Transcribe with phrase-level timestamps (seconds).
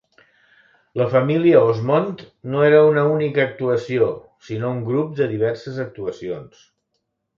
[1.01, 2.23] La família Osmond
[2.55, 4.07] no era una única actuació,
[4.49, 6.65] sinó un grup de diverses actuacions.